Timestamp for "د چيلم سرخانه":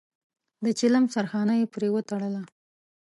0.63-1.53